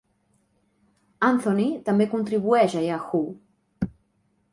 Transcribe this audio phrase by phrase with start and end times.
[1.27, 3.91] Anthony també contribueix a Yahoo!